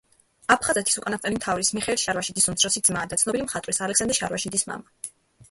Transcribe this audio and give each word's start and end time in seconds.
აფხაზეთის 0.53 0.95
უკანასკნელი 1.01 1.37
მთავრის 1.39 1.69
მიხეილ 1.79 1.99
შარვაშიძის 2.05 2.49
უმცროსი 2.53 2.83
ძმა 2.89 3.05
და 3.13 3.21
ცნობილი 3.25 3.45
მხატვრის 3.51 3.83
ალექსანდრე 3.89 4.19
შარვაშიძის 4.23 4.69
მამა. 4.75 5.15